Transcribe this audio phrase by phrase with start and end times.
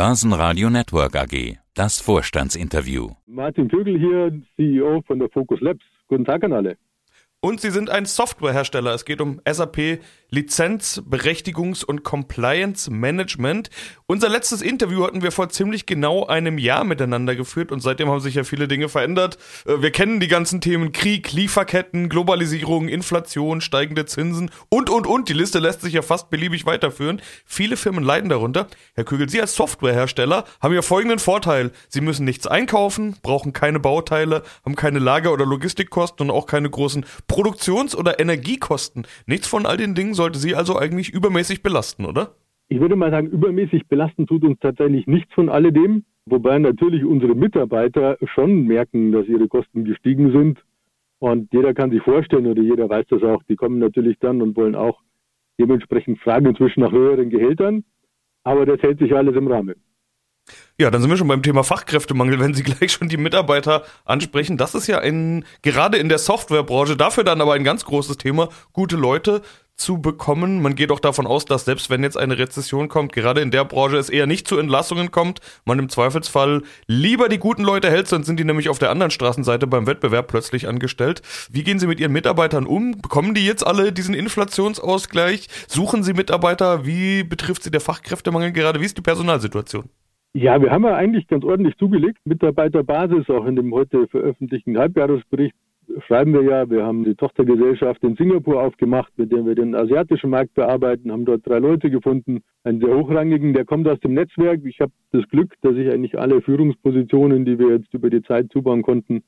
[0.00, 1.58] Börsenradio Network AG.
[1.74, 3.10] Das Vorstandsinterview.
[3.26, 5.84] Martin Vögel hier, CEO von der Focus Labs.
[6.08, 6.78] Guten Tag an alle.
[7.42, 8.94] Und sie sind ein Softwarehersteller.
[8.94, 9.98] Es geht um SAP
[10.30, 13.68] Lizenz, Berechtigungs- und Compliance Management.
[14.06, 18.20] Unser letztes Interview hatten wir vor ziemlich genau einem Jahr miteinander geführt und seitdem haben
[18.20, 19.38] sich ja viele Dinge verändert.
[19.66, 25.28] Äh, wir kennen die ganzen Themen Krieg, Lieferketten, Globalisierung, Inflation, steigende Zinsen und, und, und.
[25.28, 27.20] Die Liste lässt sich ja fast beliebig weiterführen.
[27.44, 28.68] Viele Firmen leiden darunter.
[28.94, 31.72] Herr Kügel, Sie als Softwarehersteller haben ja folgenden Vorteil.
[31.88, 36.70] Sie müssen nichts einkaufen, brauchen keine Bauteile, haben keine Lager- oder Logistikkosten und auch keine
[36.70, 39.06] großen Produktions- oder Energiekosten.
[39.26, 42.34] Nichts von all den Dingen sollte Sie also eigentlich übermäßig belasten, oder?
[42.68, 46.04] Ich würde mal sagen, übermäßig belasten tut uns tatsächlich nichts von alledem.
[46.26, 50.58] Wobei natürlich unsere Mitarbeiter schon merken, dass ihre Kosten gestiegen sind.
[51.20, 53.42] Und jeder kann sich vorstellen oder jeder weiß das auch.
[53.48, 55.00] Die kommen natürlich dann und wollen auch
[55.58, 57.84] dementsprechend fragen inzwischen nach höheren Gehältern.
[58.44, 59.76] Aber das hält sich alles im Rahmen.
[60.78, 64.56] Ja, dann sind wir schon beim Thema Fachkräftemangel, wenn Sie gleich schon die Mitarbeiter ansprechen.
[64.56, 68.48] Das ist ja ein, gerade in der Softwarebranche, dafür dann aber ein ganz großes Thema,
[68.72, 69.42] gute Leute
[69.80, 70.62] zu bekommen.
[70.62, 73.64] Man geht auch davon aus, dass selbst wenn jetzt eine Rezession kommt, gerade in der
[73.64, 78.06] Branche es eher nicht zu Entlassungen kommt, man im Zweifelsfall lieber die guten Leute hält,
[78.06, 81.22] sonst sind die nämlich auf der anderen Straßenseite beim Wettbewerb plötzlich angestellt.
[81.50, 83.00] Wie gehen Sie mit Ihren Mitarbeitern um?
[83.00, 85.48] Bekommen die jetzt alle diesen Inflationsausgleich?
[85.66, 86.86] Suchen Sie Mitarbeiter?
[86.86, 88.80] Wie betrifft Sie der Fachkräftemangel gerade?
[88.80, 89.88] Wie ist die Personalsituation?
[90.32, 92.18] Ja, wir haben ja eigentlich ganz ordentlich zugelegt.
[92.24, 95.56] Mitarbeiterbasis, auch in dem heute veröffentlichten Halbjahresbericht
[96.06, 100.30] schreiben wir ja, wir haben die Tochtergesellschaft in Singapur aufgemacht, mit der wir den asiatischen
[100.30, 104.60] Markt bearbeiten, haben dort drei Leute gefunden, einen sehr hochrangigen, der kommt aus dem Netzwerk.
[104.64, 108.50] Ich habe das Glück, dass ich eigentlich alle Führungspositionen, die wir jetzt über die Zeit
[108.52, 109.22] zubauen konnten,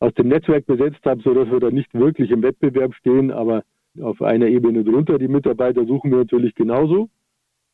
[0.00, 3.62] aus dem Netzwerk besetzt habe, sodass wir da nicht wirklich im Wettbewerb stehen, aber
[4.00, 5.18] auf einer Ebene drunter.
[5.18, 7.08] Die Mitarbeiter suchen wir natürlich genauso.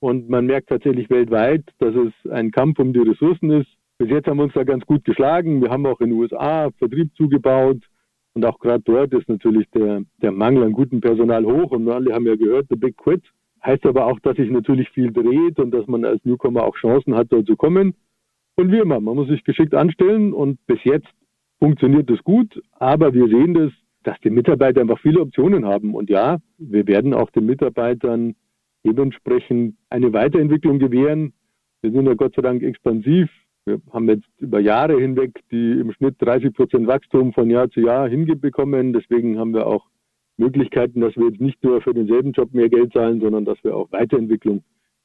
[0.00, 3.68] Und man merkt tatsächlich weltweit, dass es ein Kampf um die Ressourcen ist.
[3.98, 5.60] Bis jetzt haben wir uns da ganz gut geschlagen.
[5.60, 7.78] Wir haben auch in den USA Vertrieb zugebaut.
[8.34, 11.72] Und auch gerade dort ist natürlich der, der Mangel an gutem Personal hoch.
[11.72, 13.22] Und alle haben ja gehört, the big quit.
[13.64, 17.14] Heißt aber auch, dass sich natürlich viel dreht und dass man als Newcomer auch Chancen
[17.14, 17.94] hat, dort zu kommen.
[18.56, 20.32] Und wie immer, man muss sich geschickt anstellen.
[20.32, 21.08] Und bis jetzt
[21.58, 22.62] funktioniert das gut.
[22.72, 23.72] Aber wir sehen das,
[24.04, 25.94] dass die Mitarbeiter einfach viele Optionen haben.
[25.94, 28.34] Und ja, wir werden auch den Mitarbeitern
[28.84, 31.34] dementsprechend eine Weiterentwicklung gewähren.
[31.82, 33.28] Wir sind ja Gott sei Dank expansiv.
[33.66, 37.80] Wir haben jetzt über Jahre hinweg die im Schnitt 30 Prozent Wachstum von Jahr zu
[37.80, 38.92] Jahr hingebekommen.
[38.92, 39.86] Deswegen haben wir auch
[40.38, 43.76] Möglichkeiten, dass wir jetzt nicht nur für denselben Job mehr Geld zahlen, sondern dass wir
[43.76, 44.64] auch Weiterentwicklung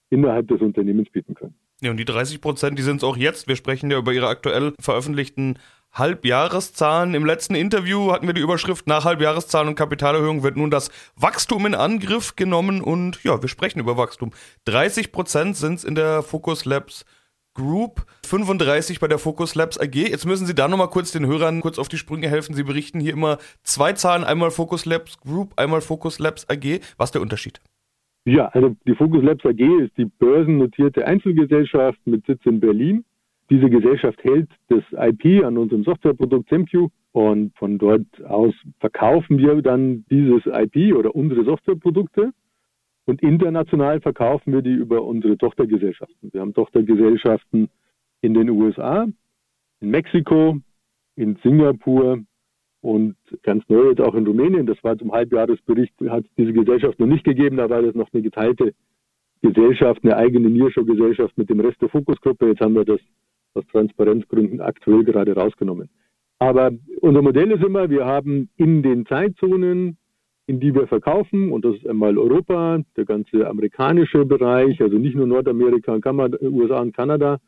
[0.09, 1.55] innerhalb des Unternehmens bieten können.
[1.81, 3.47] Ja, und die 30 Prozent, die sind es auch jetzt.
[3.47, 5.59] Wir sprechen ja über Ihre aktuell veröffentlichten
[5.91, 7.13] Halbjahreszahlen.
[7.13, 11.65] Im letzten Interview hatten wir die Überschrift nach Halbjahreszahlen und Kapitalerhöhung wird nun das Wachstum
[11.65, 14.31] in Angriff genommen und ja, wir sprechen über Wachstum.
[14.65, 17.05] 30 Prozent sind es in der Focus Labs
[17.55, 19.95] Group, 35 bei der Focus Labs AG.
[19.95, 22.53] Jetzt müssen Sie da nochmal kurz den Hörern kurz auf die Sprünge helfen.
[22.53, 26.81] Sie berichten hier immer zwei Zahlen, einmal Focus Labs Group, einmal Focus Labs AG.
[26.97, 27.61] Was ist der Unterschied?
[28.25, 33.05] Ja, also die Focus Labs AG ist die börsennotierte Einzelgesellschaft mit Sitz in Berlin.
[33.49, 39.61] Diese Gesellschaft hält das IP an unserem Softwareprodukt SimQ und von dort aus verkaufen wir
[39.61, 42.33] dann dieses IP oder unsere Softwareprodukte
[43.05, 46.31] und international verkaufen wir die über unsere Tochtergesellschaften.
[46.33, 47.69] Wir haben Tochtergesellschaften
[48.21, 49.07] in den USA,
[49.79, 50.57] in Mexiko,
[51.15, 52.19] in Singapur
[52.81, 54.65] und ganz neu jetzt auch in Rumänien.
[54.65, 58.11] Das war zum Halbjahresbericht, hat es diese Gesellschaft noch nicht gegeben, da war das noch
[58.13, 58.73] eine geteilte
[59.41, 62.47] Gesellschaft, eine eigene Nearshore-Gesellschaft mit dem Rest der Fokusgruppe.
[62.47, 62.99] Jetzt haben wir das
[63.53, 65.89] aus Transparenzgründen aktuell gerade rausgenommen.
[66.39, 69.97] Aber unser Modell ist immer, wir haben in den Zeitzonen,
[70.47, 75.15] in die wir verkaufen, und das ist einmal Europa, der ganze amerikanische Bereich, also nicht
[75.15, 75.99] nur Nordamerika,
[76.41, 77.39] USA und Kanada,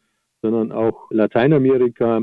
[0.42, 2.22] sondern auch Lateinamerika,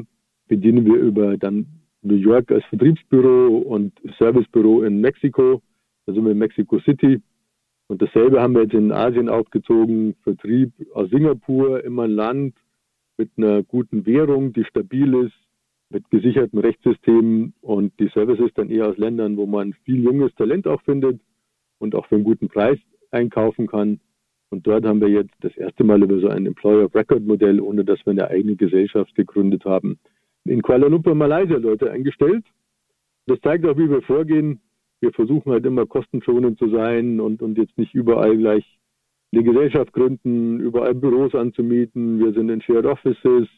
[0.48, 1.66] bedienen wir über dann
[2.02, 5.62] New York als Vertriebsbüro und Servicebüro in Mexiko,
[6.06, 7.20] wir in Mexico City.
[7.86, 12.54] Und dasselbe haben wir jetzt in Asien aufgezogen, Vertrieb aus Singapur, immer ein Land,
[13.16, 15.34] mit einer guten Währung, die stabil ist,
[15.90, 20.66] mit gesicherten Rechtssystemen und die Services dann eher aus Ländern, wo man viel junges Talent
[20.66, 21.20] auch findet
[21.78, 22.78] und auch für einen guten Preis
[23.10, 24.00] einkaufen kann.
[24.50, 27.84] Und dort haben wir jetzt das erste Mal über so ein Employer Record Modell, ohne
[27.84, 29.98] dass wir eine eigene Gesellschaft gegründet haben,
[30.44, 32.44] in Kuala Lumpur, Malaysia Leute eingestellt.
[33.26, 34.60] Das zeigt auch, wie wir vorgehen.
[35.00, 38.64] Wir versuchen halt immer kostenschonend zu sein und, und jetzt nicht überall gleich
[39.32, 42.20] eine Gesellschaft gründen, überall Büros anzumieten.
[42.20, 43.48] Wir sind in Shared Offices.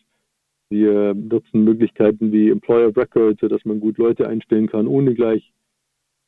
[0.68, 5.52] Wir nutzen Möglichkeiten wie Employer Record, sodass man gut Leute einstellen kann, ohne gleich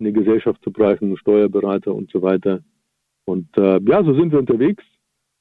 [0.01, 2.63] eine Gesellschaft zu brauchen, Steuerberater und so weiter.
[3.25, 4.85] Und äh, ja, so sind wir unterwegs.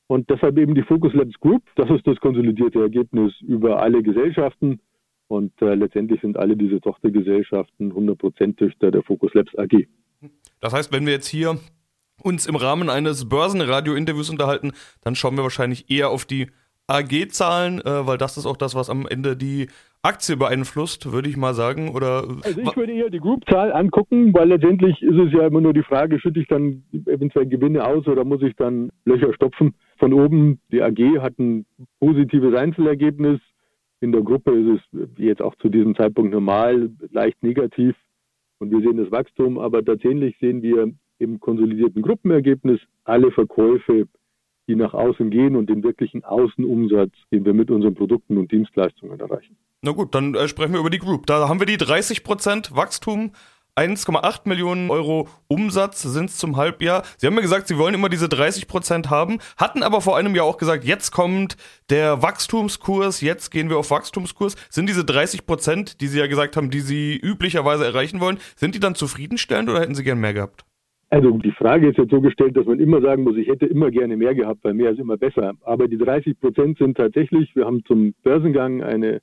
[0.07, 1.63] Und deshalb eben die Focus Labs Group.
[1.75, 4.79] Das ist das konsolidierte Ergebnis über alle Gesellschaften.
[5.27, 9.85] Und äh, letztendlich sind alle diese Tochtergesellschaften 100% Töchter der Focus Labs AG.
[10.61, 11.59] Das heißt, wenn wir jetzt hier
[12.23, 14.71] uns im Rahmen eines Börsenradio-Interviews unterhalten,
[15.01, 16.47] dann schauen wir wahrscheinlich eher auf die
[16.87, 19.67] AG-Zahlen, äh, weil das ist auch das, was am Ende die
[20.01, 21.89] Aktie beeinflusst, würde ich mal sagen.
[21.89, 25.73] Oder also ich würde eher die Group-Zahl angucken, weil letztendlich ist es ja immer nur
[25.73, 29.75] die Frage, schütte ich dann eventuell Gewinne aus oder muss ich dann Löcher stopfen?
[29.97, 31.65] Von oben, die AG hat ein
[31.99, 33.41] positives Einzelergebnis.
[33.99, 37.95] In der Gruppe ist es jetzt auch zu diesem Zeitpunkt normal, leicht negativ.
[38.59, 44.07] Und wir sehen das Wachstum, aber tatsächlich sehen wir im konsolidierten Gruppenergebnis alle Verkäufe
[44.67, 49.19] die nach außen gehen und den wirklichen Außenumsatz, den wir mit unseren Produkten und Dienstleistungen
[49.19, 49.57] erreichen.
[49.81, 51.25] Na gut, dann äh, sprechen wir über die Group.
[51.25, 53.31] Da haben wir die 30 Prozent Wachstum
[53.77, 57.03] 1,8 Millionen Euro Umsatz sind es zum Halbjahr.
[57.17, 60.35] Sie haben mir gesagt, Sie wollen immer diese 30 Prozent haben, hatten aber vor einem
[60.35, 61.57] Jahr auch gesagt, jetzt kommt
[61.91, 64.55] der Wachstumskurs, jetzt gehen wir auf Wachstumskurs.
[64.71, 68.73] Sind diese 30 Prozent, die Sie ja gesagt haben, die Sie üblicherweise erreichen wollen, sind
[68.73, 70.65] die dann zufriedenstellend oder hätten Sie gern mehr gehabt?
[71.09, 73.91] Also die Frage ist jetzt so gestellt, dass man immer sagen muss, ich hätte immer
[73.91, 75.53] gerne mehr gehabt, weil mehr ist immer besser.
[75.61, 79.21] Aber die 30 Prozent sind tatsächlich, wir haben zum Börsengang eine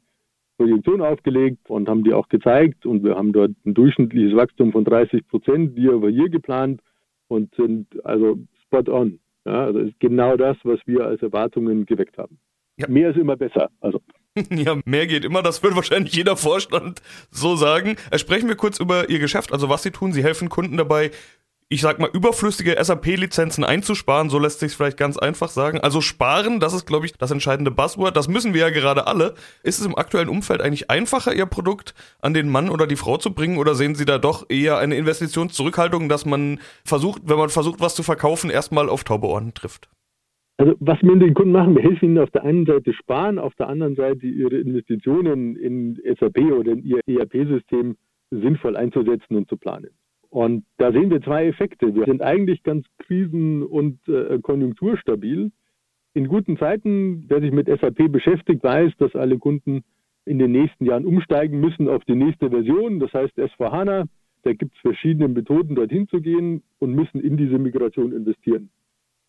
[0.57, 4.85] Projektion aufgelegt und haben die auch gezeigt und wir haben dort ein durchschnittliches Wachstum von
[4.85, 6.81] 30 Prozent year over year geplant
[7.29, 9.19] und sind also spot on.
[9.45, 12.39] Ja, also ist genau das, was wir als Erwartungen geweckt haben.
[12.77, 12.89] Ja.
[12.89, 13.71] Mehr ist immer besser.
[13.81, 14.01] Also.
[14.51, 15.43] Ja, mehr geht immer.
[15.43, 17.95] Das wird wahrscheinlich jeder Vorstand so sagen.
[18.11, 19.53] Äh, sprechen wir kurz über Ihr Geschäft.
[19.53, 20.13] Also was Sie tun.
[20.13, 21.13] Sie helfen Kunden dabei,
[21.75, 25.81] ich sag mal, überflüssige SAP-Lizenzen einzusparen, so lässt sich vielleicht ganz einfach sagen.
[25.81, 28.17] Also sparen, das ist, glaube ich, das entscheidende Buzzword.
[28.17, 29.35] Das müssen wir ja gerade alle.
[29.65, 33.17] Ist es im aktuellen Umfeld eigentlich einfacher, Ihr Produkt an den Mann oder die Frau
[33.17, 33.59] zu bringen?
[33.59, 37.97] Oder sehen Sie da doch eher eine Investitionszurückhaltung, dass man versucht, wenn man versucht, was
[37.97, 39.89] zu verkaufen, erstmal auf taube Ohren trifft?
[40.57, 43.57] Also was wir den Kunden machen, wir helfen ihnen auf der einen Seite sparen, auf
[43.57, 47.97] der anderen Seite ihre Investitionen in SAP oder in ihr ERP-System
[48.31, 49.91] sinnvoll einzusetzen und zu planen.
[50.35, 51.95] Und da sehen wir zwei Effekte.
[51.95, 55.53] Wir sind eigentlich ganz krisen- und äh, konjunkturstabil.
[56.15, 59.85] In guten Zeiten, wer sich mit SAP beschäftigt, weiß, dass alle Kunden
[60.25, 62.99] in den nächsten Jahren umsteigen müssen auf die nächste Version.
[62.99, 64.09] Das heißt S4HANA.
[64.43, 68.71] Da gibt es verschiedene Methoden, dorthin zu gehen und müssen in diese Migration investieren.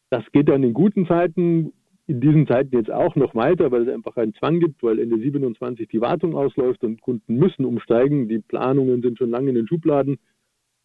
[0.09, 1.71] Das geht dann in guten Zeiten,
[2.07, 5.19] in diesen Zeiten jetzt auch noch weiter, weil es einfach einen Zwang gibt, weil Ende
[5.19, 8.27] 27 die Wartung ausläuft und Kunden müssen umsteigen.
[8.27, 10.17] Die Planungen sind schon lange in den Schubladen.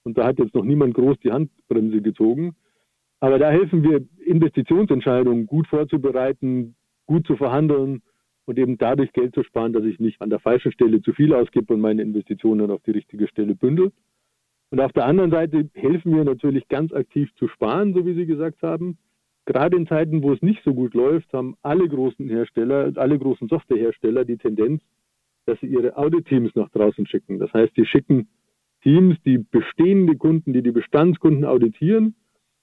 [0.04, 2.54] Und da hat jetzt noch niemand groß die Handbremse gezogen.
[3.20, 6.74] Aber da helfen wir, Investitionsentscheidungen gut vorzubereiten,
[7.06, 8.02] gut zu verhandeln
[8.46, 11.34] und eben dadurch Geld zu sparen, dass ich nicht an der falschen Stelle zu viel
[11.34, 13.92] ausgebe und meine Investitionen auf die richtige Stelle bündel.
[14.70, 18.26] Und auf der anderen Seite helfen wir natürlich ganz aktiv zu sparen, so wie Sie
[18.26, 18.98] gesagt haben.
[19.44, 23.48] Gerade in Zeiten, wo es nicht so gut läuft, haben alle großen Hersteller, alle großen
[23.48, 24.82] Softwarehersteller die Tendenz,
[25.46, 27.38] dass sie ihre Audit-Teams nach draußen schicken.
[27.38, 28.28] Das heißt, sie schicken
[28.82, 32.14] Teams, die bestehende Kunden, die die Bestandskunden auditieren,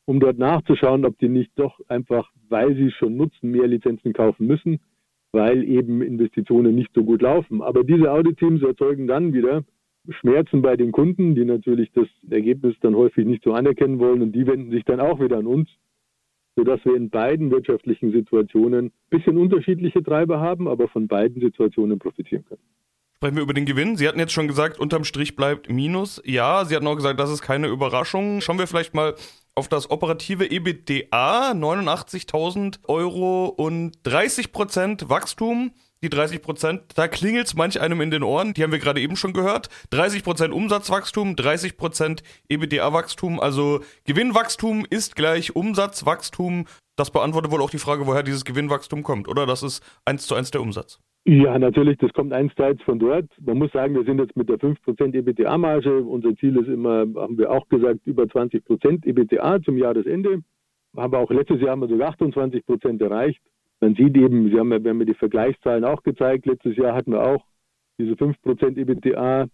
[0.05, 4.47] um dort nachzuschauen, ob die nicht doch einfach, weil sie schon nutzen, mehr Lizenzen kaufen
[4.47, 4.79] müssen,
[5.31, 7.61] weil eben Investitionen nicht so gut laufen.
[7.61, 9.63] Aber diese Audit-Teams erzeugen dann wieder
[10.09, 14.31] Schmerzen bei den Kunden, die natürlich das Ergebnis dann häufig nicht so anerkennen wollen und
[14.31, 15.69] die wenden sich dann auch wieder an uns,
[16.55, 21.99] sodass wir in beiden wirtschaftlichen Situationen ein bisschen unterschiedliche Treiber haben, aber von beiden Situationen
[21.99, 22.61] profitieren können.
[23.17, 23.97] Sprechen wir über den Gewinn.
[23.97, 26.21] Sie hatten jetzt schon gesagt, unterm Strich bleibt Minus.
[26.23, 28.41] Ja, Sie hatten auch gesagt, das ist keine Überraschung.
[28.41, 29.15] Schauen wir vielleicht mal
[29.55, 31.53] auf das operative EBITDA.
[31.53, 35.71] 89.000 Euro und 30 Prozent Wachstum.
[36.03, 38.53] Die 30 Prozent, da klingelt es manch einem in den Ohren.
[38.53, 39.69] Die haben wir gerade eben schon gehört.
[39.89, 43.39] 30 Prozent Umsatzwachstum, 30 Prozent EBITDA-Wachstum.
[43.39, 46.67] Also Gewinnwachstum ist gleich Umsatzwachstum.
[46.95, 49.47] Das beantwortet wohl auch die Frage, woher dieses Gewinnwachstum kommt, oder?
[49.47, 50.99] Das ist eins zu eins der Umsatz.
[51.29, 53.25] Ja, natürlich, das kommt einsteils von dort.
[53.41, 56.01] Man muss sagen, wir sind jetzt mit der 5% EBITDA-Marge.
[56.01, 60.41] Unser Ziel ist immer, haben wir auch gesagt, über 20% EBITDA zum Jahresende.
[60.95, 63.41] Haben wir auch letztes Jahr haben wir sogar 28% erreicht.
[63.81, 66.45] Man sieht eben, Sie haben ja, wir haben ja die Vergleichszahlen auch gezeigt.
[66.45, 67.43] Letztes Jahr hatten wir auch
[67.99, 69.47] diese 5% EBITDA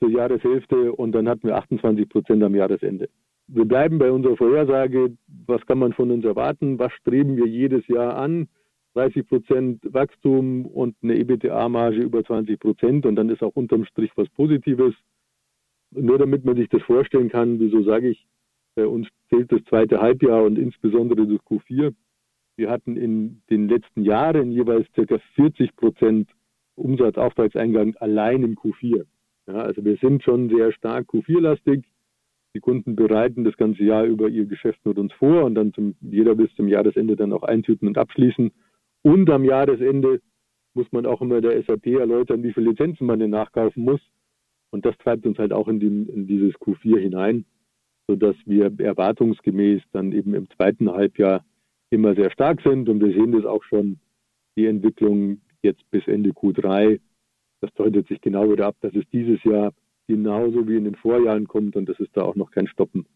[0.00, 3.08] zur Jahreshälfte und dann hatten wir 28% am Jahresende.
[3.46, 5.16] Wir bleiben bei unserer Vorhersage.
[5.46, 6.78] Was kann man von uns erwarten?
[6.78, 8.46] Was streben wir jedes Jahr an?
[8.94, 14.12] 30 Prozent Wachstum und eine EBITDA-Marge über 20 Prozent und dann ist auch unterm Strich
[14.16, 14.94] was Positives.
[15.90, 18.26] Nur damit man sich das vorstellen kann, wieso sage ich,
[18.74, 21.94] bei uns zählt das zweite Halbjahr und insbesondere das Q4.
[22.56, 25.18] Wir hatten in den letzten Jahren jeweils ca.
[25.34, 26.30] 40 Prozent
[26.76, 29.04] Umsatzauftragseingang allein im Q4.
[29.46, 31.84] Ja, also wir sind schon sehr stark Q4-lastig
[32.54, 35.96] Die Kunden bereiten das ganze Jahr über ihr Geschäft mit uns vor und dann zum,
[36.00, 38.52] jeder bis zum Jahresende dann auch eintüten und abschließen.
[39.04, 40.20] Und am Jahresende
[40.74, 44.00] muss man auch immer der SAP erläutern, wie viele Lizenzen man denn nachkaufen muss.
[44.70, 47.44] Und das treibt uns halt auch in, die, in dieses Q4 hinein,
[48.08, 51.44] sodass wir erwartungsgemäß dann eben im zweiten Halbjahr
[51.90, 52.88] immer sehr stark sind.
[52.88, 54.00] Und wir sehen das auch schon,
[54.56, 56.98] die Entwicklung jetzt bis Ende Q3.
[57.60, 59.72] Das deutet sich genau wieder ab, dass es dieses Jahr
[60.06, 63.06] genauso wie in den Vorjahren kommt und das ist da auch noch kein Stoppen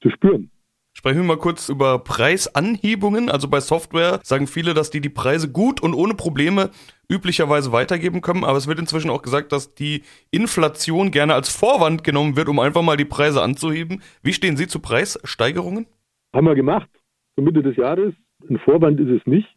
[0.00, 0.50] zu spüren.
[0.96, 3.28] Sprechen wir mal kurz über Preisanhebungen.
[3.28, 6.70] Also bei Software sagen viele, dass die die Preise gut und ohne Probleme
[7.10, 8.44] üblicherweise weitergeben können.
[8.44, 12.60] Aber es wird inzwischen auch gesagt, dass die Inflation gerne als Vorwand genommen wird, um
[12.60, 14.02] einfach mal die Preise anzuheben.
[14.22, 15.86] Wie stehen Sie zu Preissteigerungen?
[16.32, 16.88] Haben wir gemacht.
[17.34, 18.14] Zur Mitte des Jahres.
[18.48, 19.48] Ein Vorwand ist es nicht,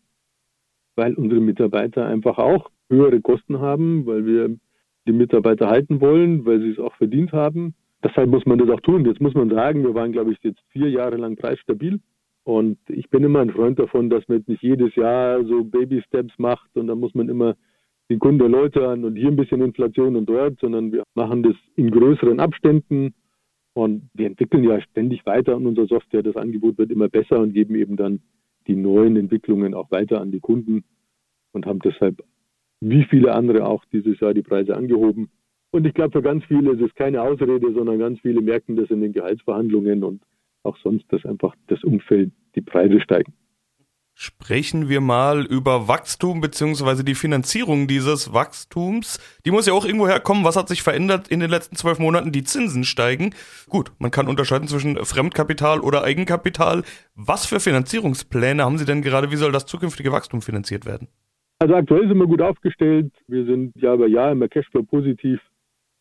[0.95, 4.57] weil unsere Mitarbeiter einfach auch höhere Kosten haben, weil wir
[5.07, 7.75] die Mitarbeiter halten wollen, weil sie es auch verdient haben.
[8.03, 9.05] Deshalb muss man das auch tun.
[9.05, 11.99] Jetzt muss man sagen, wir waren, glaube ich, jetzt vier Jahre lang preisstabil.
[12.43, 16.69] Und ich bin immer ein Freund davon, dass man nicht jedes Jahr so Baby-Steps macht
[16.77, 17.55] und dann muss man immer
[18.09, 21.91] den Kunden erläutern und hier ein bisschen Inflation und dort, sondern wir machen das in
[21.91, 23.13] größeren Abständen
[23.73, 26.23] und wir entwickeln ja ständig weiter an unserer Software.
[26.23, 28.21] Das Angebot wird immer besser und geben eben dann
[28.67, 30.85] die neuen Entwicklungen auch weiter an die Kunden
[31.51, 32.23] und haben deshalb
[32.79, 35.29] wie viele andere auch dieses Jahr die Preise angehoben.
[35.77, 38.89] Und ich glaube, für ganz viele ist es keine Ausrede, sondern ganz viele merken das
[38.89, 40.23] in den Gehaltsverhandlungen und
[40.63, 43.31] auch sonst, dass einfach das Umfeld, die Preise steigen.
[44.15, 49.19] Sprechen wir mal über Wachstum beziehungsweise die Finanzierung dieses Wachstums.
[49.45, 50.45] Die muss ja auch irgendwo herkommen.
[50.45, 52.31] Was hat sich verändert in den letzten zwölf Monaten?
[52.31, 53.35] Die Zinsen steigen.
[53.69, 56.81] Gut, man kann unterscheiden zwischen Fremdkapital oder Eigenkapital.
[57.13, 59.29] Was für Finanzierungspläne haben Sie denn gerade?
[59.29, 61.07] Wie soll das zukünftige Wachstum finanziert werden?
[61.59, 63.13] Also aktuell sind wir gut aufgestellt.
[63.27, 65.39] Wir sind Jahr über Jahr immer Cashflow positiv.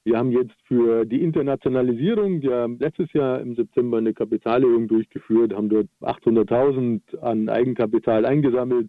[0.06, 5.68] Wir haben jetzt für die Internationalisierung ja letztes Jahr im September eine Kapitalerhöhung durchgeführt, haben
[5.68, 8.88] dort 800.000 an Eigenkapital eingesammelt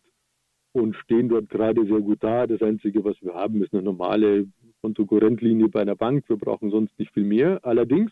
[0.74, 2.46] und stehen dort gerade sehr gut da.
[2.46, 4.46] Das Einzige, was wir haben, ist eine normale
[4.82, 6.30] Kontokorrentlinie bei einer Bank.
[6.30, 7.62] Wir brauchen sonst nicht viel mehr.
[7.64, 8.12] Allerdings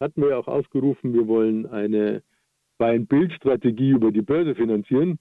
[0.00, 2.22] hatten wir auch ausgerufen, wir wollen eine
[2.78, 5.18] Buy-and-Build-Strategie über die Börse finanzieren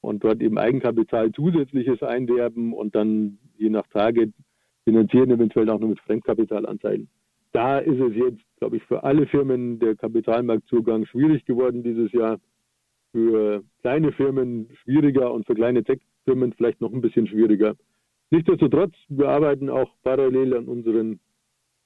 [0.00, 4.32] und dort eben Eigenkapital zusätzliches einwerben und dann je nach Tage
[4.84, 7.08] finanzieren, eventuell auch nur mit Fremdkapitalanteilen.
[7.52, 12.38] Da ist es jetzt, glaube ich, für alle Firmen der Kapitalmarktzugang schwierig geworden dieses Jahr.
[13.12, 17.74] Für kleine Firmen schwieriger und für kleine Tech-Firmen vielleicht noch ein bisschen schwieriger.
[18.30, 21.20] Nichtsdestotrotz, wir arbeiten auch parallel an unseren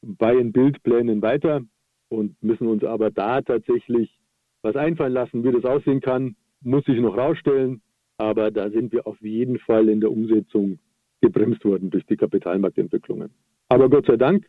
[0.02, 1.62] Buy-and-Build-Plänen weiter
[2.08, 4.16] und müssen uns aber da tatsächlich
[4.62, 5.42] was einfallen lassen.
[5.42, 7.82] Wie das aussehen kann, muss sich noch rausstellen.
[8.18, 10.78] Aber da sind wir auf jeden Fall in der Umsetzung
[11.26, 13.30] gebremst worden durch die Kapitalmarktentwicklungen.
[13.68, 14.48] Aber Gott sei Dank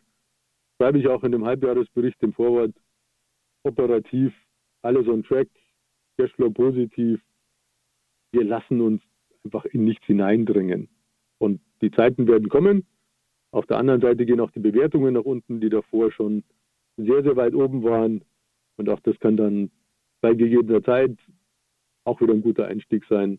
[0.76, 2.74] schreibe ich auch in dem Halbjahresbericht im Vorwort
[3.64, 4.32] operativ
[4.82, 5.48] alles on track,
[6.16, 7.20] Cashflow positiv.
[8.32, 9.02] Wir lassen uns
[9.44, 10.88] einfach in nichts hineindringen.
[11.38, 12.86] Und die Zeiten werden kommen.
[13.50, 16.44] Auf der anderen Seite gehen auch die Bewertungen nach unten, die davor schon
[16.96, 18.22] sehr, sehr weit oben waren.
[18.76, 19.70] Und auch das kann dann
[20.20, 21.16] bei gegebener Zeit
[22.04, 23.38] auch wieder ein guter Einstieg sein,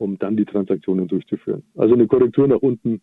[0.00, 1.62] um dann die Transaktionen durchzuführen.
[1.76, 3.02] Also eine Korrektur nach unten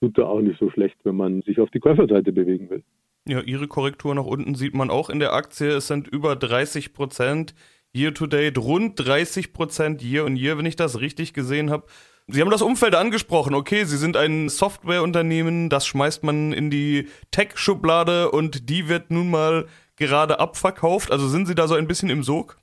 [0.00, 2.82] tut da auch nicht so schlecht, wenn man sich auf die Käuferseite bewegen will.
[3.26, 5.68] Ja, Ihre Korrektur nach unten sieht man auch in der Aktie.
[5.68, 7.54] Es sind über 30 Prozent
[7.94, 11.86] year to date, rund 30 Prozent year on year, wenn ich das richtig gesehen habe.
[12.26, 13.54] Sie haben das Umfeld angesprochen.
[13.54, 19.30] Okay, Sie sind ein Softwareunternehmen, das schmeißt man in die Tech-Schublade und die wird nun
[19.30, 21.10] mal gerade abverkauft.
[21.10, 22.58] Also sind Sie da so ein bisschen im Sog?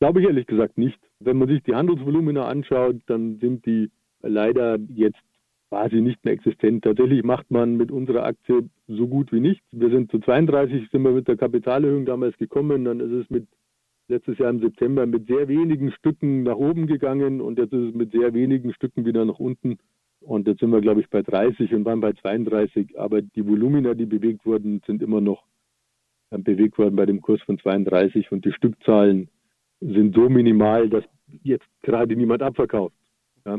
[0.00, 0.98] Glaube ich ehrlich gesagt nicht.
[1.24, 3.90] Wenn man sich die Handelsvolumina anschaut, dann sind die
[4.22, 5.22] leider jetzt
[5.68, 6.84] quasi nicht mehr existent.
[6.84, 9.64] Tatsächlich macht man mit unserer Aktie so gut wie nichts.
[9.72, 13.46] Wir sind zu 32, sind wir mit der Kapitalerhöhung damals gekommen, dann ist es mit
[14.08, 17.94] letztes Jahr im September mit sehr wenigen Stücken nach oben gegangen und jetzt ist es
[17.94, 19.78] mit sehr wenigen Stücken wieder nach unten.
[20.20, 22.98] Und jetzt sind wir, glaube ich, bei 30 und waren bei 32.
[22.98, 25.44] Aber die Volumina, die bewegt wurden, sind immer noch
[26.30, 29.28] bewegt worden bei dem Kurs von 32 und die Stückzahlen
[29.82, 31.04] sind so minimal, dass
[31.42, 32.94] jetzt gerade niemand abverkauft.
[33.44, 33.58] Ja.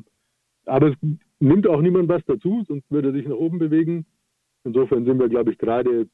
[0.65, 0.95] Aber es
[1.39, 4.05] nimmt auch niemand was dazu, sonst würde er sich nach oben bewegen.
[4.63, 6.07] Insofern sind wir, glaube ich, gerade,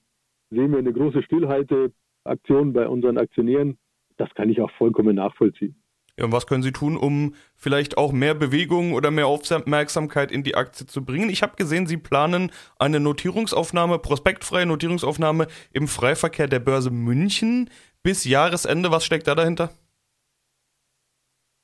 [0.49, 3.77] sehen wir eine große Stillhalteaktion bei unseren Aktionären.
[4.17, 5.75] Das kann ich auch vollkommen nachvollziehen.
[6.17, 10.43] Ja, und was können Sie tun, um vielleicht auch mehr Bewegung oder mehr Aufmerksamkeit in
[10.43, 11.29] die Aktie zu bringen?
[11.29, 17.69] Ich habe gesehen, Sie planen eine Notierungsaufnahme, prospektfreie Notierungsaufnahme im Freiverkehr der Börse München
[18.03, 18.91] bis Jahresende.
[18.91, 19.69] Was steckt da dahinter?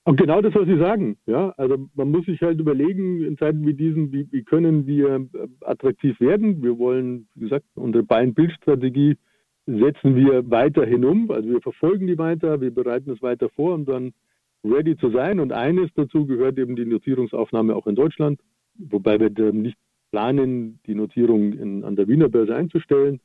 [0.05, 1.17] Und genau das, was Sie sagen.
[1.25, 5.15] Ja, also man muss sich halt überlegen, in Zeiten wie diesen, wie, wie können wir
[5.15, 6.62] äh, attraktiv werden?
[6.62, 9.17] Wir wollen, wie gesagt, unsere Buy-and-Build-Strategie
[9.65, 11.31] setzen wir weiterhin um.
[11.31, 14.13] Also wir verfolgen die weiter, wir bereiten es weiter vor, um dann
[14.63, 15.39] ready zu sein.
[15.39, 18.39] Und eines dazu gehört eben die Notierungsaufnahme auch in Deutschland,
[18.77, 19.77] wobei wir nicht
[20.12, 23.19] planen, die Notierung in, an der Wiener Börse einzustellen.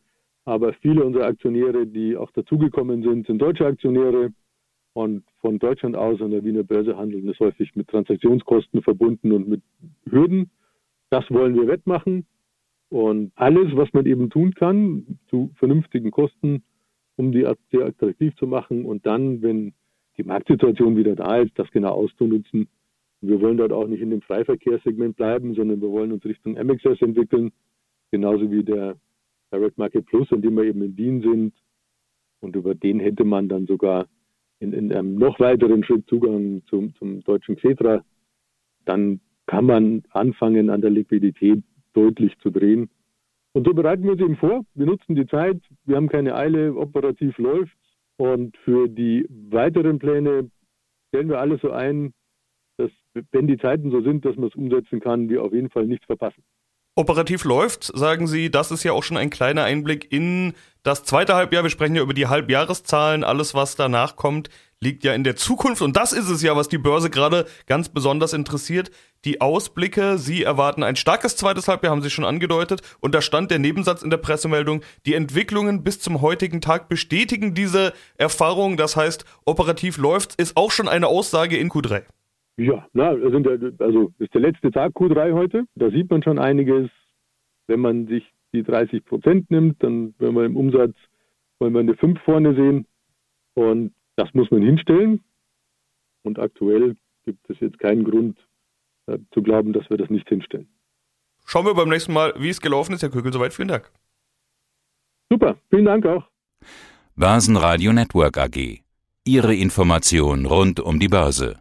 [0.47, 4.31] Aber viele unserer Aktionäre, die auch dazugekommen sind, sind deutsche Aktionäre.
[4.93, 9.49] Und von Deutschland aus an der Wiener Börse handeln ist häufig mit Transaktionskosten verbunden und
[9.49, 9.63] mit
[10.05, 10.51] Hürden.
[11.11, 12.27] Das wollen wir wettmachen.
[12.89, 16.65] Und alles, was man eben tun kann, zu vernünftigen Kosten,
[17.17, 19.75] um die Aktie attraktiv zu machen und dann, wenn
[20.17, 22.69] die Marktsituation wieder da ist, das genau auszunutzen.
[23.21, 27.01] Wir wollen dort auch nicht in dem Freiverkehrssegment bleiben, sondern wir wollen uns Richtung MXS
[27.03, 27.53] entwickeln,
[28.11, 28.97] genauso wie der
[29.53, 31.55] Direct Market Plus, in dem wir eben in Wien sind.
[32.41, 34.07] Und über den hätte man dann sogar
[34.61, 38.05] in, in einem noch weiteren Schritt Zugang zum, zum deutschen Xetra.
[38.85, 41.63] Dann kann man anfangen, an der Liquidität
[41.93, 42.89] deutlich zu drehen.
[43.53, 44.65] Und so bereiten wir uns eben vor.
[44.75, 45.61] Wir nutzen die Zeit.
[45.85, 46.75] Wir haben keine Eile.
[46.77, 47.77] Operativ läuft.
[48.17, 50.51] Und für die weiteren Pläne
[51.09, 52.13] stellen wir alles so ein,
[52.77, 52.91] dass,
[53.33, 56.07] wenn die Zeiten so sind, dass man es umsetzen kann, wir auf jeden Fall nichts
[56.07, 56.45] verpassen
[56.95, 61.35] operativ läuft, sagen Sie, das ist ja auch schon ein kleiner Einblick in das zweite
[61.35, 61.63] Halbjahr.
[61.63, 63.25] Wir sprechen ja über die Halbjahreszahlen.
[63.25, 64.49] Alles, was danach kommt,
[64.81, 65.83] liegt ja in der Zukunft.
[65.83, 68.91] Und das ist es ja, was die Börse gerade ganz besonders interessiert.
[69.25, 70.17] Die Ausblicke.
[70.17, 72.81] Sie erwarten ein starkes zweites Halbjahr, haben Sie schon angedeutet.
[73.01, 74.83] Und da stand der Nebensatz in der Pressemeldung.
[75.05, 78.79] Die Entwicklungen bis zum heutigen Tag bestätigen diese Erfahrung.
[78.79, 82.05] Das heißt, operativ läuft, ist auch schon eine Aussage in Q3.
[82.57, 83.53] Ja, na, sind ja,
[83.85, 85.65] also ist der letzte Tag Q3 heute.
[85.75, 86.91] Da sieht man schon einiges.
[87.67, 90.95] Wenn man sich die 30 Prozent nimmt, dann wenn wir im Umsatz
[91.59, 92.87] wollen wir eine 5 vorne sehen.
[93.55, 95.23] Und das muss man hinstellen.
[96.23, 98.39] Und aktuell gibt es jetzt keinen Grund
[99.07, 100.69] äh, zu glauben, dass wir das nicht hinstellen.
[101.47, 103.33] Schauen wir beim nächsten Mal, wie es gelaufen ist, Herr Kögel.
[103.33, 103.91] Soweit vielen Dank.
[105.31, 106.29] Super, vielen Dank auch.
[107.17, 108.83] Börsenradio Network AG.
[109.25, 111.61] Ihre Information rund um die Börse.